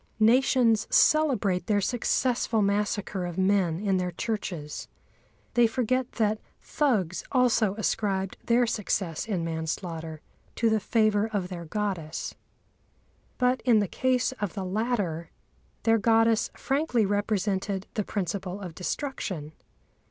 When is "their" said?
1.67-1.79, 3.97-4.09, 8.43-8.65, 11.49-11.65, 15.83-15.99